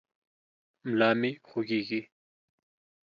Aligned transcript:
ملا 0.87 1.09
مې 1.19 1.31
خوږېږي. 1.47 2.01